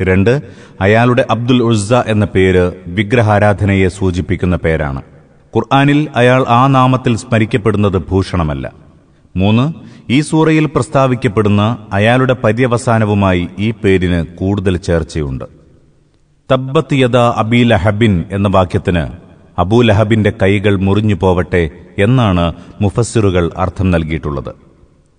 രണ്ട് 0.01 0.41
അയാളുടെ 0.81 1.25
അബ്ദുൽ 1.29 1.63
ഉസ്സ 1.63 1.93
എന്ന 1.93 2.25
പേര് 2.25 2.71
വിഗ്രഹാരാധനയെ 2.87 3.87
സൂചിപ്പിക്കുന്ന 3.87 4.55
പേരാണ്. 4.55 5.01
ഖുർആാനിൽ 5.55 6.07
അയാൾ 6.15 6.45
ആ 6.49 6.67
നാമത്തിൽ 6.67 7.17
സ്മരിക്കപ്പെടുന്നത് 7.17 7.97
ഭൂഷണമല്ല. 7.97 8.71
മൂന്ന് 9.35 9.73
ഈ 10.11 10.21
സൂറയിൽ 10.21 10.65
പ്രസ്താവിക്കപ്പെടുന്ന 10.65 11.77
അയാളുടെ 11.93 12.33
പര്യവസാനവുമായി 12.33 13.47
ഈ 13.59 13.71
പേരിന് 13.71 14.25
കൂടുതൽ 14.25 14.77
ചേർച്ചയുണ്ട്. 14.77 15.45
തബ്ബത്ത് 16.51 16.93
യദ 16.93 17.17
അബീ 17.17 17.63
ലഹബിൻ 17.63 18.23
എന്ന 18.31 18.47
വാക്യത്തിന് 18.47 19.07
അബൂലഹബിന്റെ 19.59 20.33
കൈകൾ 20.41 20.75
മുറിഞ്ഞു 20.75 21.15
പോവട്ടെ 21.15 21.69
എന്നാണ് 21.99 22.53
മുഫസ്സിറുകൾ 22.81 23.51
അർത്ഥം 23.57 23.91
നൽകിയിട്ടുള്ളത്. 23.91 24.55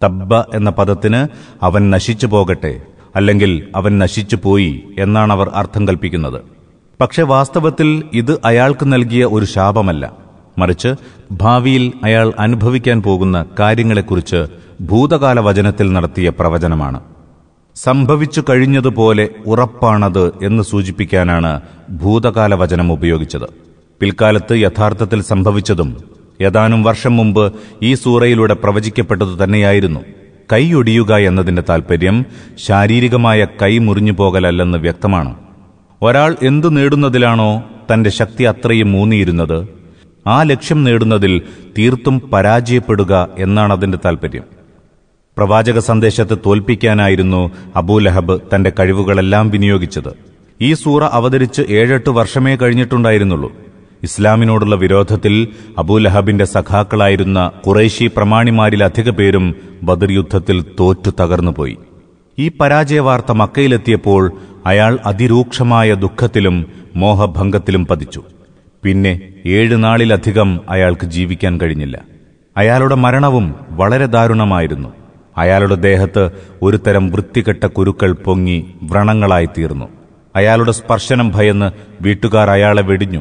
തബ്ബ 0.04 0.34
എന്ന 0.34 0.70
പദത്തിന് 0.70 1.28
അവൻ 1.64 1.90
നശിച്ചു 1.90 2.26
പോകട്ടെ 2.26 2.80
അല്ലെങ്കിൽ 3.16 3.68
അവൻ 3.76 3.98
നശിച്ചു 3.98 4.36
പോയി 4.44 4.82
എന്നാണ് 4.98 5.32
അവർ 5.32 5.50
അർത്ഥം 5.54 5.88
കൽപ്പിക്കുന്നത്. 5.88 6.40
പക്ഷെ 7.00 7.22
വാസ്തവത്തിൽ 7.22 8.02
ഇത് 8.12 8.40
അയാൾക്ക് 8.44 8.92
നൽകിയ 8.92 9.24
ഒരു 9.24 9.44
ശാപമല്ല. 9.44 10.12
മറിച്ച് 10.58 10.94
ഭാവിയിൽ 11.32 11.92
അയാൾ 12.04 12.32
അനുഭവിക്കാൻ 12.38 13.02
പോകുന്ന 13.02 13.46
കാര്യങ്ങളെക്കുറിച്ച് 13.60 14.46
ഭൂതകാല 14.80 15.40
വചനത്തിൽ 15.40 15.92
നടത്തിയ 15.92 16.28
പ്രവചനമാണ്. 16.28 17.00
സംഭവിച്ചു 17.76 18.42
കഴിഞ്ഞതുപോലെ 18.50 19.28
ഉറപ്പാണത് 19.46 20.24
എന്ന് 20.42 20.62
സൂചിപ്പിക്കാനാണ് 20.62 21.60
ഭൂതകാല 21.90 22.54
വചനം 22.54 22.92
ഉപയോഗിച്ചത്. 22.92 23.48
പിൽക്കാലത്ത് 24.00 24.54
യഥാർത്ഥത്തിൽ 24.54 25.22
സംഭവിച്ചതും 25.22 25.96
ഏതാനും 26.40 26.82
വർഷം 26.82 27.16
മുമ്പ് 27.16 27.52
ഈ 27.82 27.94
സൂറയിലൂടെ 27.94 28.54
പ്രവചിക്കപ്പെട്ടതു 28.54 29.44
തന്നെയായിരുന്നു. 29.44 30.00
കൈയൊടിയുക 30.52 31.16
എന്നതിന്റെ 31.16 31.62
താൽപ്പര്യം 31.68 32.26
ശാരീരികമായ 32.58 33.46
കൈ 33.62 33.78
മുറിഞ്ഞു 33.78 34.12
പോകലല്ലെന്ന് 34.12 34.78
വ്യക്തമാണ്. 34.78 35.36
ഒരാൾ 36.02 36.36
എന്തു 36.42 36.68
നേടുന്നതിലാണോ 36.68 37.62
തന്റെ 37.92 38.10
ശക്തി 38.10 38.44
അത്രയും 38.44 38.92
മൂന്നിയിരുന്നത് 38.92 39.68
ആ 40.26 40.42
ലക്ഷ്യം 40.42 40.84
നേടുന്നതിൽ 40.84 41.42
തീർത്തും 41.78 42.30
പരാജയപ്പെടുക 42.32 43.28
എന്നാണ് 43.38 43.72
അതിന്റെ 43.72 43.98
താൽപ്പര്യം 44.04 44.42
പ്രവാചക 45.36 45.78
സന്ദേശത്തെ 45.78 46.36
തോൽപ്പിക്കാനായിരുന്നു 46.46 47.50
അബൂലഹബ് 47.76 48.40
തന്റെ 48.54 48.72
കഴിവുകളെല്ലാം 48.78 49.50
വിനിയോഗിച്ചത്. 49.50 50.12
ഈ 50.60 50.74
സൂറ 50.74 51.04
അവതരിച്ച് 51.04 51.62
ഏഴെട്ട് 51.68 52.10
വർഷമേ 52.10 52.56
കഴിഞ്ഞിട്ടുണ്ടായിരുന്നുള്ളൂ. 52.56 53.65
ഇസ്ലാമിനോടുള്ള 54.02 54.76
വിരോധത്തിൽ 54.76 55.48
അബൂലഹബിന്റെ 55.78 56.44
സഖാക്കളായിരുന്ന 56.44 57.50
കുറേശി 57.66 58.06
പ്രമാണിമാരിൽ 58.06 58.84
അധിക 58.84 59.10
പേരും 59.10 59.54
ബദർ 59.82 60.12
യുദ്ധത്തിൽ 60.12 60.64
തോറ്റു 60.80 61.10
തകർന്നുപോയി. 61.20 61.76
ഈ 62.38 62.50
പരാജയ 62.60 63.00
വാർത്ത 63.00 63.32
മക്കയിലെത്തിയപ്പോൾ 63.32 64.32
അയാൾ 64.66 64.98
അതിരൂക്ഷമായ 65.06 65.94
ദുഃഖത്തിലും 65.94 66.66
മോഹഭംഗത്തിലും 66.96 67.86
പതിച്ചു. 67.86 68.22
പിന്നെ 68.84 69.20
ഏഴ് 69.46 69.84
നാളിലധികം 69.84 70.60
അയാൾക്ക് 70.70 71.06
ജീവിക്കാൻ 71.06 71.60
കഴിഞ്ഞില്ല. 71.60 72.02
അയാളുടെ 72.56 72.94
മരണവും 72.94 73.54
വളരെ 73.70 74.06
ദാരുണമായിരുന്നു. 74.06 74.88
അയാളുടെ 75.38 75.74
ദേഹത്ത് 75.74 76.30
ഒരു 76.62 76.76
തരം 76.76 77.10
വൃത്തികെട്ട 77.10 77.66
കുരുക്കൾ 77.66 78.12
പൊങ്ങി 78.12 78.66
വ്രണങ്ങളായി 78.82 79.46
തീർന്നു 79.46 79.88
അയാളുടെ 80.36 80.72
സ്പർശനം 80.72 81.30
ഭയന്ന് 81.30 81.70
വീട്ടുകാർ 82.00 82.50
അയാളെ 82.50 82.82
വെടിഞ്ഞു. 82.82 83.20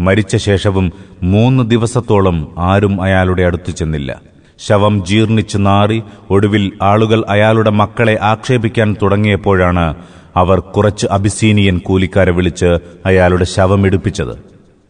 മരിച്ച 0.00 0.36
ശേഷവും 0.36 0.92
മൂന്ന് 1.22 1.70
ദിവസത്തോളം 1.70 2.54
ആരും 2.58 3.02
അയാളുടെ 3.02 3.42
അടുത്തു 3.42 3.70
ചെന്നില്ല. 3.70 4.22
ശവം 4.58 5.04
ജീർണിച്ചു 5.06 5.58
നാറി 5.58 6.02
ഒടുവിൽ 6.30 6.72
ആളുകൾ 6.82 7.24
അയാളുടെ 7.28 7.70
മക്കളെ 7.70 8.18
ആക്ഷേപിക്കാൻ 8.22 8.96
തുടങ്ങിയപ്പോഴാണ് 9.02 9.94
അവർ 10.36 10.60
കുറച്ച് 10.60 11.06
അബിസീനിയൻ 11.06 11.78
കൂലിക്കാരെ 11.78 12.32
വിളിച്ച് 12.32 12.78
അയാളുടെ 13.06 13.44
ശവം 13.44 13.86
എടുപ്പിച്ചത്. 13.86 14.38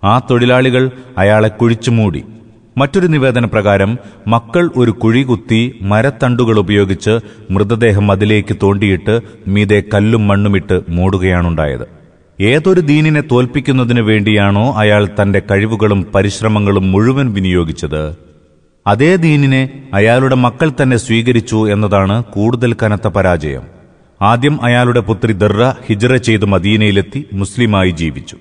ആ 0.04 0.18
തൊഴിലാളികൾ 0.18 0.90
അയാളെ 1.18 1.48
കുഴിച്ചു 1.48 1.90
മൂടി. 1.90 2.24
മറ്റൊരു 2.78 3.06
നിവേദന 3.06 3.44
പ്രകാരം 3.44 3.98
മക്കൾ 4.28 4.70
ഒരു 4.76 4.90
കുഴി 4.90 5.22
കുത്തി 5.22 5.78
മരത്തണ്ടുകൾ 5.82 6.58
ഉപയോഗിച്ച് 6.58 7.18
മൃതദേഹം 7.50 8.12
അതിലേക്ക് 8.12 8.56
തോണ്ടിയിട്ട് 8.62 9.20
മീതെ 9.48 9.82
കല്ലും 9.94 10.26
മണ്ണുമിട്ട് 10.26 10.80
മൂടുകയാണുണ്ടായത്. 10.88 12.03
ഏതൊരു 12.40 12.80
ദീനിനെ 12.80 13.20
തോൽപ്പിക്കുന്നതിനു 13.20 14.02
വേണ്ടിയാണോ 14.02 14.72
അയാൾ 14.72 15.08
തന്റെ 15.22 15.42
കഴിവുകളും 15.50 16.06
പരിശ്രമങ്ങളും 16.14 16.92
മുഴുവൻ 16.92 17.32
വിനിയോഗിച്ചത്? 17.32 18.16
അതേ 18.86 19.16
ദീനിനെ 19.16 19.82
അയാളുടെ 19.94 20.34
മക്കൾ 20.34 20.72
തന്നെ 20.82 20.96
സ്വീകരിച്ചു 20.96 21.68
എന്നതാണ് 21.68 22.24
കൂടുതൽ 22.24 22.76
കനത്ത 22.82 23.08
പരാജയം. 23.08 23.62
ആദ്യം 24.22 24.64
അയാളുടെ 24.64 25.00
പുത്രി 25.00 25.32
ദർറ 25.32 25.62
ഹിജറ 25.86 26.16
ചെയ്ത് 26.16 26.44
മദീനയിലെത്തി 26.44 27.24
മുസ്ലിമായി 27.32 27.90
ജീവിച്ചു. 27.90 28.36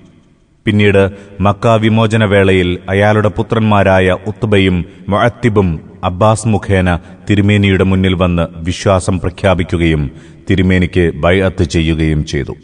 പിന്നീട് 0.66 1.10
മക്ക 1.40 1.66
വിമോചന 1.66 2.24
വേളയിൽ 2.24 2.78
അയാളുടെ 2.88 3.28
പുത്രന്മാരായ 3.28 4.16
ഉത്തുബയും 4.26 4.84
മൊഅത്തിബും 5.08 5.80
അബ്ബാസ് 6.04 6.48
മുഖേന 6.48 6.98
തിരുമേനിയുടെ 7.30 7.84
മുന്നിൽ 7.84 8.14
വന്ന് 8.14 8.46
വിശ്വാസം 8.56 9.20
പ്രഖ്യാപിക്കുകയും 9.20 10.10
തിരുമേനിക്ക് 10.50 11.12
ബൈഅത്ത് 11.14 11.64
ചെയ്യുകയും 11.64 12.24
ചെയ്തു. 12.24 12.54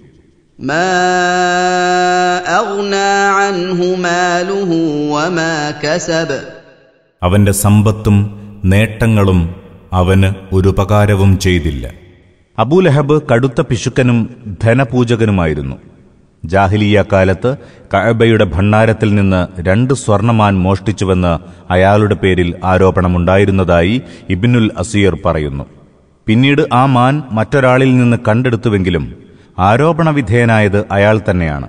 ما 0.60 0.90
اغنى 2.52 3.10
عنه 3.38 3.80
ماله 3.98 4.72
وما 5.14 5.54
كسب 5.84 6.30
അവന്റെ 7.22 7.54
സമ്പത്തും 7.62 8.18
നേട്ടങ്ങളും 8.72 9.40
അവന് 9.94 10.30
ഒരുപകാരവും 10.56 11.32
ചെയ്തില്ല 11.46 11.84
അബൂലഹബ് 12.58 13.16
കടുത്ത 13.30 13.60
പിശുക്കനും 13.70 14.18
ധനപൂജകനുമായിരുന്നു 14.64 15.76
ജാഹിലിയ 16.44 16.98
കാലത്ത് 17.12 17.52
കഅബയുടെ 17.94 18.46
ഭണ്ഡാരത്തിൽ 18.56 19.10
നിന്ന് 19.16 19.40
രണ്ട് 19.68 19.94
സ്വർണമാൻ 20.04 20.54
മോഷ്ടിച്ചുവെന്ന് 20.66 21.34
അയാളുടെ 21.76 22.16
പേരിൽ 22.24 22.50
ആരോപണമുണ്ടായിരുന്നതായി 22.72 23.96
ഇബിനുൽ 24.36 24.68
അസീർ 24.84 25.16
പറയുന്നു 25.26 25.66
പിന്നീട് 26.28 26.64
ആ 26.74 26.84
മാൻ 26.96 27.16
മറ്റൊരാളിൽ 27.32 27.92
നിന്ന് 27.98 28.20
കണ്ടെടുത്തുവെങ്കിലും 28.28 29.06
ആരോപണവിധേയനായത് 29.61 30.85
അയാൾ 30.93 31.21
തന്നെയാണ്. 31.31 31.69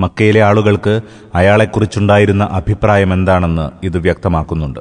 മക്കയിലെ 0.00 0.42
ആളുകൾക്ക് 0.42 1.00
അയാളെക്കുറിച്ചുണ്ടായിരുന്ന 1.34 2.48
അഭിപ്രായം 2.50 3.12
എന്താണെന്ന് 3.12 3.86
ഇത് 3.86 3.98
വ്യക്തമാക്കുന്നുണ്ട്. 3.98 4.80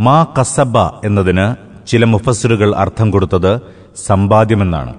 മാ 0.00 0.26
കസബ 0.40 0.78
എന്നതിന് 0.78 1.70
ചില 1.86 2.04
മുഫസ്സിറുകൾ 2.04 2.74
അർത്ഥം 2.74 3.10
കൊടുത്തത് 3.10 3.60
സമ്പാദ്യമെന്നാണ്. 4.06 4.94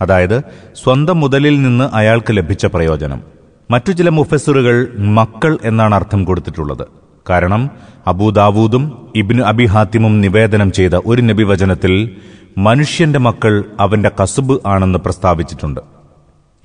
അതായത് 0.00 0.42
സ്വന്തം 0.84 1.20
മുതലിൽ 1.20 1.62
നിന്ന് 1.62 1.90
അയാൾക്ക് 1.92 2.36
ലഭിച്ച 2.36 2.66
പ്രയോജനം. 2.66 3.22
മറ്റു 3.70 3.92
ചില 3.92 4.08
മുഫസ്സിറുകൾ 4.08 4.94
മക്കൾ 4.98 5.58
എന്നാണ് 5.64 5.94
അർത്ഥം 5.94 6.24
കൊടുത്തിട്ടുള്ളത്. 6.24 6.86
കാരണം 7.30 7.70
അബൂദാവൂദും 8.06 9.08
ഇബ്നു 9.16 9.42
അബിഹാത്തിമും 9.42 10.20
നിവേദനം 10.20 10.72
ചെയ്ത 10.72 10.90
ഒരു 11.06 11.22
നബിവചനത്തിൽ 11.22 12.16
മനുഷ്യന്റെ 12.58 13.18
മക്കൾ 13.18 13.64
അവന്റെ 13.80 14.10
കസുബ് 14.22 14.60
ആണെന്ന് 14.66 14.98
പ്രസ്താവിച്ചിട്ടുണ്ട്. 14.98 15.80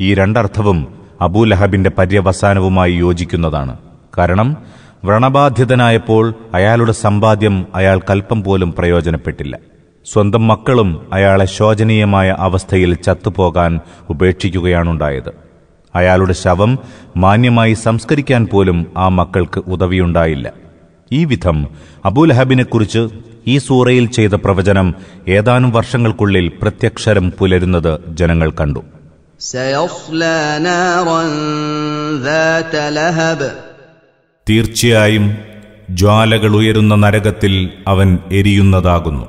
ഈ 0.02 0.14
രണ്ടർത്ഥവും 0.14 0.88
അബൂലഹബിന്റെ 1.22 1.90
പര്യവസാനവുമായി 1.90 2.94
യോജിക്കുന്നതാണ്. 2.94 3.78
കാരണം 4.18 4.58
വ്രണബാധ്യതനായപ്പോൾ 5.06 6.34
അയാളുടെ 6.54 6.92
സമ്പാദ്യം 6.92 7.68
അയാൾ 7.76 8.02
കൽപ്പം 8.10 8.44
പോലും 8.44 8.72
പ്രയോജനപ്പെട്ടില്ല. 8.78 9.60
സ്വന്തം 10.06 10.48
മക്കളും 10.48 11.08
അയാളെ 11.14 11.46
ശോചനീയമായ 11.46 12.36
അവസ്ഥയിൽ 12.40 12.94
ചത്തുപോകാൻ 12.94 13.80
ഉപേക്ഷിക്കുകയാണുണ്ടായത്. 14.10 15.32
അയാളുടെ 15.96 16.34
ശവം 16.34 16.80
മാന്യമായി 17.18 17.74
സംസ്കരിക്കാൻ 17.74 18.48
പോലും 18.52 18.88
ആ 18.98 19.08
മക്കൾക്ക് 19.08 19.60
ഉദവിയുണ്ടായില്ല 19.60 20.54
ഈ 21.12 21.26
വിധം 21.26 21.68
അബൂലഹബിനെക്കുറിച്ച് 22.06 23.08
ഈ 23.48 23.58
സൂറയിൽ 23.58 24.06
ചെയ്ത 24.06 24.32
പ്രവചനം 24.32 24.96
ഏതാനും 25.28 25.72
വർഷങ്ങൾക്കുള്ളിൽ 25.72 26.52
പ്രത്യക്ഷരം 26.62 27.32
പുലരുന്നത് 27.40 28.00
ജനങ്ങൾ 28.10 28.52
കണ്ടു. 28.52 28.80
തീർച്ചയായും 34.50 35.38
ജ്വാലകൾ 35.90 36.56
ഉയരുന്ന 36.56 36.96
നരകത്തിൽ 36.96 37.70
അവൻ 37.88 38.18
എരിയുന്നതാകുന്നു. 38.32 39.26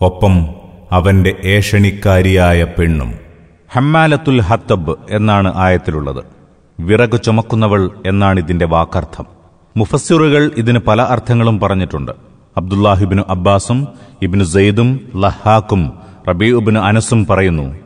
ഒപ്പം 0.00 0.54
അവന്റെ 0.92 1.36
ഏഷണിക്കാരിയായ 1.44 2.64
പെണ്ണും. 2.64 3.18
ഹമ്മാലത്തുൽ 3.72 4.40
ഹത്തബ് 4.40 4.96
എന്നാണ് 5.10 5.52
ആയത്തിലുള്ളത്. 5.56 6.24
വിറകു 6.80 7.16
ചുമക്കുന്നവൾ 7.16 7.90
എന്നാണ് 8.06 8.40
ഇതിന്റെ 8.40 8.66
വാക്കർത്ഥം. 8.66 9.26
മുഫസ്സിറുകൾ 9.76 10.50
ഇതിന് 10.56 10.78
പല 10.78 11.02
അർത്ഥങ്ങളും 11.02 11.60
പറഞ്ഞിട്ടുണ്ട്. 11.60 12.31
അബ്ദുല്ലാഹിബിനു 12.56 13.22
അബ്ബാസും 13.28 13.88
ഇബിന് 14.22 14.44
സെയ്ദും 14.44 15.00
ലഹാക്കും 15.16 15.92
റബീഉബിന് 16.28 16.78
അനസും 16.78 17.26
പറയുന്നു 17.30 17.76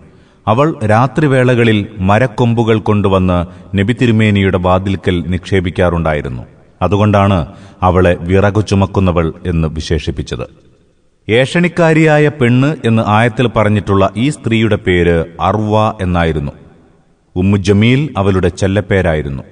അവൾ 0.48 0.78
രാത്രിവേളകളിൽ 0.84 1.86
മരക്കൊമ്പുകൾ 1.98 2.78
കൊണ്ടുവന്ന് 2.78 3.46
നബി 3.76 3.92
തിരുമേനിയുടെ 3.92 4.58
വാതിൽക്കൽ 4.58 5.24
നിക്ഷേപിക്കാറുണ്ടായിരുന്നു. 5.26 6.42
അതുകൊണ്ടാണ് 6.82 7.46
അവളെ 7.82 8.16
വിറകു 8.20 8.60
ചുമക്കുന്നവൾ 8.60 9.32
എന്ന് 9.46 9.68
വിശേഷിപ്പിച്ചത്. 9.68 10.46
ഏഷണിക്കാരിയായ 11.28 12.28
പെണ്ണ് 12.28 12.76
എന്ന് 12.84 13.02
ആയത്തിൽ 13.06 13.46
പറഞ്ഞിട്ടുള്ള 13.46 14.10
ഈ 14.16 14.28
സ്ത്രീയുടെ 14.28 14.76
പേര് 14.76 15.24
അർവ 15.40 15.94
എന്നായിരുന്നു. 16.00 16.52
ഉമ്മു 17.36 17.56
ജമീൽ 17.56 18.14
അവളുടെ 18.16 18.48
ചെല്ലപ്പേരായിരുന്നു. 18.48 19.42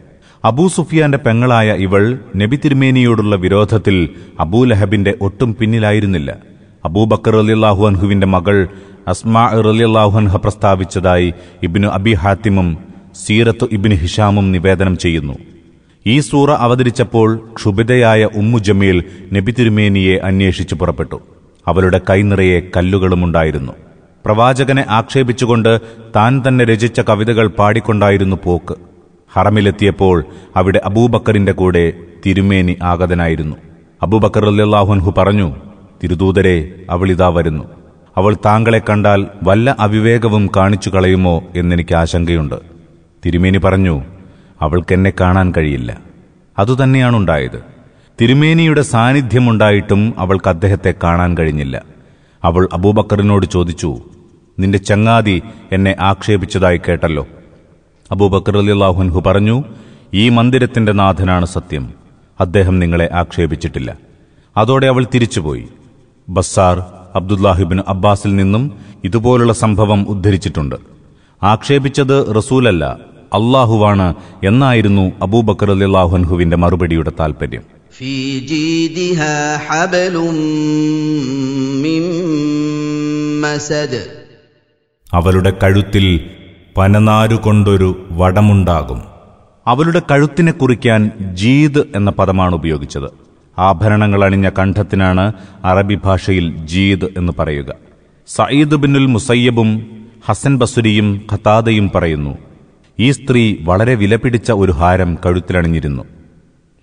അബൂ 0.45 0.69
സുഫിയാന്റെ 0.69 1.19
പെങ്ങളായ 1.19 1.75
ഇവൾ 1.75 2.19
നബി 2.37 2.57
തിരുമേനിയോടുള്ള 2.65 3.37
വിരോധത്തിൽ 3.37 4.09
അബൂലഹബിന്റെ 4.41 5.15
ഒട്ടും 5.21 5.57
പിന്നിലായിരുന്നില്ല. 5.61 6.37
അബൂബക്കർ 6.85 7.37
അലിയല്ലാഹു 7.37 7.87
അൻഹുവിന്റെ 7.87 8.27
മകൾ 8.27 8.69
അസ്മാ 9.09 9.45
റലിയല്ലാഹുൻഹ 9.69 10.37
പ്രസ്താവിച്ചതായി 10.37 11.35
ഇബിനു 11.63 11.89
അബി 11.89 12.13
ഹാത്തിമും 12.13 12.79
സീറത്ത് 13.25 13.69
ഇബിന് 13.73 13.95
ഹിഷാമും 13.95 14.53
നിവേദനം 14.53 14.99
ചെയ്യുന്നു. 14.99 15.37
ഈ 16.07 16.21
സൂറ 16.21 16.51
അവതരിച്ചപ്പോൾ 16.53 17.29
ക്ഷുഭിതയായ 17.57 18.25
ഉമ്മു 18.25 18.59
ജമീൽ 18.59 19.05
നബി 19.33 19.53
തിരുമേനിയെ 19.59 20.17
അന്വേഷിച്ചു 20.17 20.75
പുറപ്പെട്ടു. 20.75 21.21
അവരുടെ 21.69 22.01
കൈനിറയെ 22.11 22.61
കല്ലുകളുമുണ്ടായിരുന്നു 22.77 23.73
പ്രവാചകനെ 24.25 24.85
ആക്ഷേപിച്ചുകൊണ്ട് 24.89 25.81
താൻ 26.17 26.43
തന്നെ 26.49 26.65
രചിച്ച 26.65 27.01
കവിതകൾ 27.01 27.47
പാടിക്കൊണ്ടായിരുന്നു 27.47 28.37
പോക്ക്. 28.45 28.94
ഹറമിലെത്തിയപ്പോൾ 29.37 30.25
അവിടെ 30.57 30.81
അബൂബക്കറിന്റെ 30.85 31.53
കൂടെ 31.53 31.93
തിരുമേനി 32.27 32.77
ആഗതനായിരുന്നു. 32.83 33.57
അബൂബക്കർ 34.03 34.47
അല്ലാഹുൻഹു 34.47 35.15
പറഞ്ഞു 35.19 35.55
തിരുദൂതരെ 36.03 36.73
അവളിതാ 36.91 37.29
വരുന്നു. 37.29 37.65
അവൾ 38.17 38.37
താങ്കളെ 38.45 38.83
കണ്ടാൽ 38.91 39.27
വല്ല 39.43 39.77
അവിവേകവും 39.81 40.51
കാണിച്ചു 40.57 40.91
കളയുമോ 40.91 41.45
എന്നെനിക്ക് 41.57 41.95
ആശങ്കയുണ്ട്. 41.95 42.55
തിരുമേനി 43.27 43.59
പറഞ്ഞു 43.59 44.03
അവൾക്കെന്നെ 44.61 45.13
കാണാൻ 45.21 45.53
കഴിയില്ല. 45.57 46.01
അതുതന്നെയാണുണ്ടായത്. 46.59 47.65
തിരുമേനിയുടെ 48.21 48.83
സാന്നിധ്യമുണ്ടായിട്ടും 48.83 50.15
അവൾക്ക് 50.19 50.49
അദ്ദേഹത്തെ 50.49 50.95
കാണാൻ 51.03 51.37
കഴിഞ്ഞില്ല. 51.39 51.83
അവൾ 52.45 52.69
അബൂബക്കറിനോട് 52.73 53.47
ചോദിച്ചു 53.47 53.99
നിന്റെ 54.59 54.79
ചങ്ങാതി 54.79 55.43
എന്നെ 55.73 55.97
ആക്ഷേപിച്ചതായി 56.01 56.81
കേട്ടല്ലോ. 56.89 57.27
അബൂബക്കർ 58.12 58.56
അലിയാഹുൻഹു 58.58 59.20
പറഞ്ഞു 59.28 59.56
ഈ 60.14 60.30
മന്ദിരത്തിന്റെ 60.30 60.94
നാഥനാണ് 60.94 61.48
സത്യം 61.48 61.84
അദ്ദേഹം 62.40 62.76
നിങ്ങളെ 62.80 63.08
ആക്ഷേപിച്ചിട്ടില്ല 63.14 63.90
അതോടെ 64.56 64.88
അവൾ 64.88 65.04
തിരിച്ചുപോയി 65.14 65.66
ബസ്സാർ 66.28 66.78
അബ്ദുല്ലാഹിബിൻ 67.16 67.80
അബ്ബാസിൽ 67.88 68.32
നിന്നും 68.36 68.64
ഇതുപോലുള്ള 69.04 69.54
സംഭവം 69.64 70.00
ഉദ്ധരിച്ചിട്ടുണ്ട് 70.10 70.78
ആക്ഷേപിച്ചത് 71.42 72.36
റസൂലല്ല 72.36 72.86
അള്ളാഹുവാണ് 73.34 74.08
എന്നായിരുന്നു 74.44 75.06
അബൂബക്കർ 75.22 75.72
അലിയാഹുൻഹുവിന്റെ 75.72 76.58
മറുപടിയുടെ 76.58 77.14
താൽപര്യം 77.20 77.66
في 77.92 78.16
جيدها 78.46 79.36
حبل 79.60 80.16
من 81.84 82.04
مسد 83.44 83.94
അവളുടെ 85.14 85.52
കഴുത്തിൽ 85.62 86.06
പനനാരുകൊണ്ടൊരു 86.77 88.07
വടമുണ്ടാകും. 88.13 89.03
അവളുടെ 89.67 90.03
കഴുത്തിനെ 90.11 90.53
കുറിക്കാൻ 90.53 91.11
ജീദ് 91.35 91.79
എന്ന 91.97 92.11
പദമാണ് 92.11 92.55
ഉപയോഗിച്ചത്. 92.55 93.11
ആഭരണങ്ങൾ 93.59 94.25
അണിഞ്ഞ 94.25 94.49
കണ്ഠത്തിനാണ് 94.49 95.33
അറബി 95.65 95.99
ഭാഷയിൽ 96.05 96.67
ജീദ് 96.67 97.05
എന്ന് 97.17 97.33
പറയുക. 97.39 97.75
സയ്യിദ് 98.27 98.77
ബിനുൽ 98.77 99.07
മുസയ്യബും 99.07 99.87
ഹസൻ 100.27 100.59
ബസുരിയും 100.59 101.21
ഖത്താദയും 101.33 101.91
പറയുന്നു 101.95 102.39
ഈ 102.99 103.11
സ്ത്രീ 103.11 103.57
വളരെ 103.61 103.95
വിലപിടിച്ച 103.95 104.53
ഒരു 104.53 104.73
ഹാരം 104.73 105.19
കഴുത്തിലണിഞ്ഞിരുന്നു. 105.27 106.05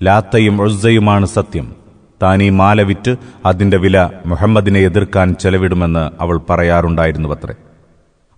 ലാത്തയും 0.03 0.61
ഒഴ്സയുമാണ് 0.61 1.25
സത്യം. 1.25 1.75
താൻ 2.23 2.43
ഈ 2.43 2.49
മാല 2.49 2.81
വിറ്റ് 2.81 3.15
അതിന്റെ 3.45 3.77
വില 3.77 4.09
മുഹമ്മദിനെ 4.25 4.79
എതിർക്കാൻ 4.79 5.35
ചെലവിടുമെന്ന് 5.35 6.11
അവൾ 6.21 6.41
പറയാറുണ്ടായിരുന്നുവത്രേ. 6.49 7.53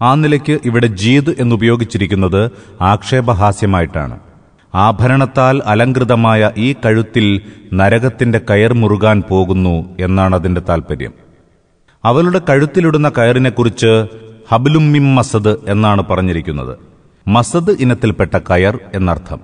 ആ 0.02 0.16
നിലയ്ക്ക് 0.16 0.60
ഇവിടെ 0.66 0.88
ജീദ് 0.88 1.30
എന്നുപയോഗിച്ചിരിക്കുന്നത് 1.40 2.52
ആക്ഷേപഹാസ്യമായിട്ടാണ്. 2.82 4.20
ആഭരണത്താൽ 4.76 5.62
അലങ്കൃതമായ 5.66 6.52
ഈ 6.58 6.76
കഴുത്തിൽ 6.86 7.42
നരകത്തിന്റെ 7.74 8.42
കയർ 8.50 8.74
മുറുകാൻ 8.74 9.24
പോകുന്നു 9.30 9.96
എന്നാണ് 10.00 10.36
അതിന്റെ 10.36 10.62
താൽപര്യം. 10.70 11.14
അവളുടെ 12.06 12.42
കഴുത്തിലിടുന്ന 12.50 13.10
കയറിനെക്കുറിച്ച് 13.10 14.08
ഹബിലുമ്മിം 14.52 15.16
മസദ് 15.16 15.56
എന്നാണ് 15.68 16.02
പറഞ്ഞിരിക്കുന്നത്. 16.02 16.78
മസദ് 17.28 17.72
ഇനത്തിൽപ്പെട്ട 17.80 18.38
കയർ 18.38 18.80
എന്നർത്ഥം. 18.94 19.40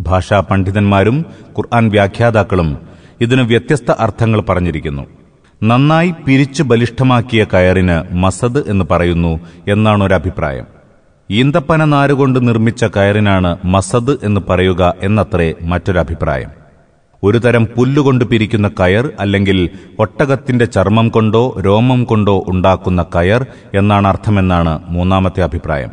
ഭാഷാ 0.00 0.40
പണ്ഡിതന്മാരും 0.40 1.26
ഖുർആൻ 1.40 1.88
വ്യാഖ്യാതാക്കളും 1.88 2.78
ഇതിന് 3.20 3.42
വ്യത്യസ്ത 3.42 3.90
അർത്ഥങ്ങൾ 3.90 4.40
പറഞ്ഞിരിക്കുന്നു. 4.40 5.23
നന്നായി 5.62 6.14
പിരിച്ചു 6.26 6.62
ബലിഷ്ഠമാക്കിയ 6.62 7.44
കയറിന് 7.44 8.14
മസദ് 8.14 8.70
എന്ന് 8.70 8.84
പറയുന്നു 8.90 9.40
എന്നാണ് 9.68 10.04
ഒരു 10.04 10.14
അഭിപ്രായം 10.14 10.66
ഈന്തപ്പന 11.30 11.84
നാരുകൊണ്ട് 11.84 12.48
നിർമ്മിച്ച 12.48 12.84
കയറിനാണ് 12.84 13.58
മസദ് 13.64 14.16
എന്ന് 14.22 14.40
പറയുക 14.50 14.94
എന്നത്രേ 15.02 15.54
മറ്റൊരഭിപ്രായം. 15.62 16.50
ഒരു 17.22 17.38
തരം 17.38 17.64
പുല്ലുകൊണ്ട് 17.76 18.24
പിരിക്കുന്ന 18.24 18.68
കയർ 18.68 19.12
അല്ലെങ്കിൽ 19.20 19.70
ഒട്ടകത്തിന്റെ 19.98 20.64
ചർമ്മം 20.64 21.08
കൊണ്ടോ 21.08 21.60
രോമം 21.60 22.04
കൊണ്ടോ 22.04 22.44
ഉണ്ടാക്കുന്ന 22.48 23.02
കയർ 23.02 23.46
എന്നാണ് 23.74 24.08
അർത്ഥമെന്നാണ് 24.08 24.80
മൂന്നാമത്തെ 24.88 25.42
അഭിപ്രായം. 25.42 25.90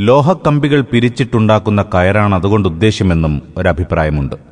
ലോഹക്കമ്പികൾ 0.00 0.80
പിരിച്ചിട്ടുണ്ടാക്കുന്ന 0.80 1.82
കയറാണ് 1.82 2.34
അതുകൊണ്ട് 2.34 2.68
ഉദ്ദേശ്യമെന്നും 2.68 3.42
ഒരഭിപ്രായമുണ്ട്. 3.56 4.51